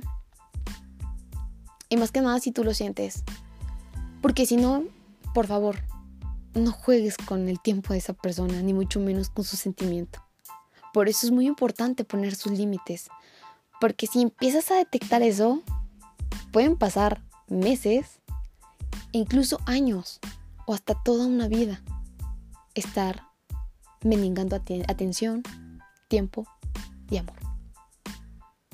Y 1.88 1.96
más 1.96 2.12
que 2.12 2.20
nada 2.20 2.38
si 2.38 2.52
tú 2.52 2.62
lo 2.62 2.74
sientes. 2.74 3.24
Porque 4.24 4.46
si 4.46 4.56
no, 4.56 4.84
por 5.34 5.46
favor, 5.46 5.76
no 6.54 6.72
juegues 6.72 7.18
con 7.18 7.46
el 7.46 7.60
tiempo 7.60 7.92
de 7.92 7.98
esa 7.98 8.14
persona, 8.14 8.62
ni 8.62 8.72
mucho 8.72 8.98
menos 8.98 9.28
con 9.28 9.44
su 9.44 9.58
sentimiento. 9.58 10.24
Por 10.94 11.10
eso 11.10 11.26
es 11.26 11.30
muy 11.30 11.46
importante 11.46 12.04
poner 12.04 12.34
sus 12.34 12.52
límites. 12.52 13.10
Porque 13.82 14.06
si 14.06 14.22
empiezas 14.22 14.70
a 14.70 14.76
detectar 14.76 15.20
eso, 15.20 15.62
pueden 16.52 16.78
pasar 16.78 17.22
meses, 17.48 18.22
incluso 19.12 19.60
años 19.66 20.20
o 20.64 20.72
hasta 20.72 20.94
toda 20.94 21.26
una 21.26 21.46
vida 21.46 21.82
estar 22.74 23.24
meningando 24.02 24.56
atención, 24.56 25.42
tiempo 26.08 26.46
y 27.10 27.18
amor. 27.18 27.37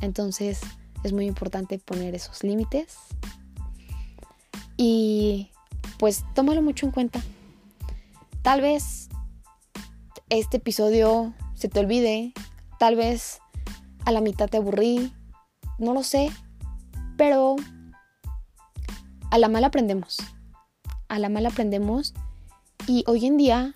Entonces 0.00 0.60
es 1.02 1.12
muy 1.12 1.26
importante 1.26 1.80
poner 1.80 2.14
esos 2.14 2.44
límites 2.44 2.98
y 4.82 5.50
pues 5.98 6.24
tómalo 6.34 6.62
mucho 6.62 6.86
en 6.86 6.92
cuenta. 6.92 7.20
Tal 8.40 8.62
vez 8.62 9.10
este 10.30 10.56
episodio 10.56 11.34
se 11.54 11.68
te 11.68 11.80
olvide, 11.80 12.32
tal 12.78 12.96
vez 12.96 13.40
a 14.06 14.10
la 14.10 14.22
mitad 14.22 14.48
te 14.48 14.56
aburrí, 14.56 15.12
no 15.78 15.92
lo 15.92 16.02
sé, 16.02 16.30
pero 17.18 17.56
a 19.30 19.36
la 19.36 19.50
mala 19.50 19.66
aprendemos, 19.66 20.16
a 21.08 21.18
la 21.18 21.28
mala 21.28 21.50
aprendemos 21.50 22.14
y 22.86 23.04
hoy 23.06 23.26
en 23.26 23.36
día 23.36 23.74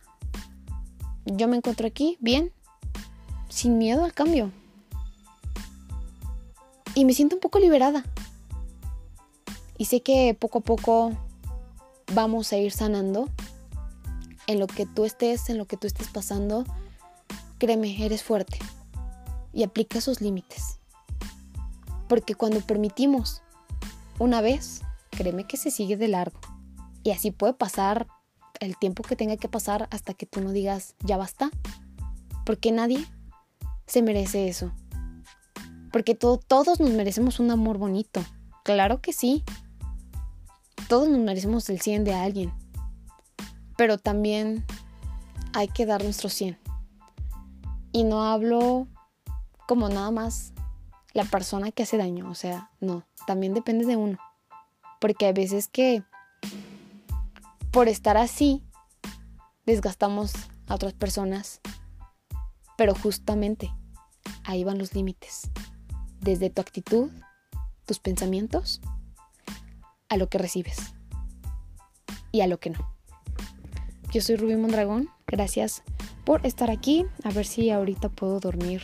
yo 1.27 1.49
me 1.49 1.59
encuentro 1.59 1.87
aquí 1.87 2.17
bien, 2.21 2.51
sin 3.51 3.77
miedo 3.77 4.07
al 4.07 4.15
cambio 4.15 4.51
y 6.95 7.05
me 7.05 7.13
siento 7.13 7.37
un 7.37 7.41
poco 7.43 7.59
liberada 7.59 8.07
y 9.79 9.87
sé 9.87 10.03
que 10.03 10.37
poco 10.39 10.59
a 10.59 10.63
poco 10.63 11.13
vamos 12.15 12.53
a 12.53 12.57
ir 12.57 12.73
sanando 12.73 13.29
en 14.47 14.61
lo 14.61 14.67
que 14.67 14.87
tú 14.87 15.05
estés, 15.05 15.49
en 15.49 15.59
lo 15.59 15.67
que 15.67 15.77
tú 15.77 15.87
estés 15.87 16.09
pasando 16.09 16.65
Créeme, 17.59 18.05
eres 18.05 18.23
fuerte 18.23 18.59
y 19.53 19.63
aplica 19.63 19.99
esos 19.99 20.21
límites. 20.21 20.81
Porque 22.09 22.35
cuando 22.35 22.61
permitimos 22.61 23.43
una 24.19 24.41
vez, 24.41 24.83
créeme 25.11 25.47
que 25.47 25.57
se 25.57 25.71
sigue 25.71 25.97
de 25.97 26.09
largo. 26.09 26.39
Y 27.03 27.13
así 27.13 27.31
puede 27.31 27.55
pasar 27.55 28.07
el 28.61 28.77
tiempo 28.77 29.03
que 29.03 29.17
tenga 29.17 29.37
que 29.37 29.49
pasar 29.49 29.89
hasta 29.91 30.15
que 30.15 30.27
tú 30.27 30.41
no 30.41 30.51
digas, 30.51 30.95
ya 31.01 31.17
basta. 31.17 31.51
Porque 32.45 32.73
nadie 32.73 33.07
se 33.87 34.03
merece 34.03 34.49
eso. 34.49 34.73
Porque 35.93 36.15
todos 36.15 36.81
nos 36.81 36.91
merecemos 36.91 37.39
un 37.39 37.51
amor 37.51 37.79
bonito. 37.79 38.23
Claro 38.65 39.01
que 39.01 39.13
sí. 39.13 39.45
Todos 40.95 41.09
nos 41.09 41.19
merecemos 41.19 41.69
el 41.71 41.81
100 41.81 42.05
de 42.05 42.15
alguien. 42.15 42.53
Pero 43.77 43.99
también 43.99 44.65
hay 45.53 45.67
que 45.67 45.87
dar 45.87 46.05
nuestro 46.05 46.29
100. 46.29 46.57
Y 47.91 48.05
no 48.05 48.23
hablo 48.23 48.87
como 49.67 49.89
nada 49.89 50.13
más 50.13 50.53
la 51.13 51.25
persona 51.25 51.73
que 51.73 51.83
hace 51.83 51.97
daño. 51.97 52.31
O 52.31 52.37
sea, 52.37 52.71
no. 52.79 53.03
También 53.27 53.55
depende 53.55 53.87
de 53.87 53.97
uno. 53.97 54.19
Porque 55.01 55.27
hay 55.27 55.33
veces 55.33 55.67
que 55.67 56.05
por 57.73 57.89
estar 57.89 58.17
así 58.17 58.63
desgastamos 59.67 60.33
a 60.69 60.77
otras 60.77 60.93
personas. 60.93 61.61
Pero 62.77 62.95
justamente 62.95 63.69
ahí 64.45 64.63
van 64.63 64.79
los 64.79 64.95
límites. 64.95 65.51
Desde 66.21 66.51
tu 66.51 66.61
actitud, 66.61 67.11
tus 67.85 67.99
pensamientos, 67.99 68.81
a 70.15 70.17
lo 70.17 70.29
que 70.29 70.39
recibes 70.39 70.95
y 72.31 72.41
a 72.41 72.47
lo 72.47 72.59
que 72.59 72.71
no. 72.71 72.89
Yo 74.13 74.21
soy 74.21 74.37
Rubí 74.37 74.57
Mondragón. 74.57 75.11
Gracias 75.27 75.83
por 76.25 76.47
estar 76.47 76.71
aquí. 76.71 77.05
A 77.25 77.31
ver 77.31 77.47
si 77.47 77.71
ahorita 77.71 78.09
puedo 78.09 78.39
dormir 78.39 78.83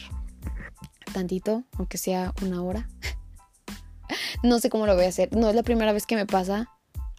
tantito, 1.13 1.65
aunque 1.79 1.99
sea 1.99 2.35
una 2.43 2.63
hora. 2.63 2.89
no 4.43 4.59
sé 4.59 4.71
cómo 4.71 4.87
lo 4.87 4.95
voy 4.97 5.05
a 5.05 5.09
hacer. 5.09 5.35
No 5.35 5.49
es 5.49 5.55
la 5.55 5.63
primera 5.63 5.93
vez 5.93 6.05
que 6.05 6.17
me 6.17 6.27
pasa. 6.27 6.69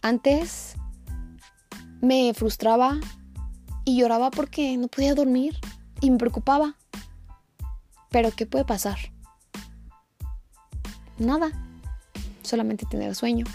Antes 0.02 0.74
me 2.02 2.34
frustraba 2.34 2.98
y 3.84 3.98
lloraba 3.98 4.30
porque 4.30 4.76
no 4.76 4.88
podía 4.88 5.14
dormir 5.14 5.58
y 6.00 6.10
me 6.10 6.18
preocupaba. 6.18 6.76
Pero 8.10 8.30
¿qué 8.30 8.44
puede 8.44 8.66
pasar? 8.66 8.98
Nada. 11.18 11.50
Solamente 12.42 12.84
tener 12.84 13.14
sueño 13.14 13.46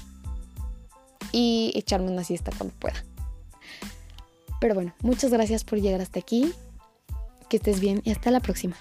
y 1.38 1.72
echarme 1.76 2.10
una 2.10 2.24
siesta 2.24 2.52
cuando 2.58 2.74
pueda. 2.80 2.96
Pero 4.60 4.74
bueno, 4.74 4.96
muchas 5.04 5.32
gracias 5.32 5.64
por 5.64 5.80
llegar 5.80 6.02
hasta 6.02 6.20
aquí. 6.20 6.52
Que 7.48 7.58
estés 7.58 7.80
bien 7.80 8.02
y 8.04 8.12
hasta 8.12 8.32
la 8.32 8.40
próxima. 8.40 8.76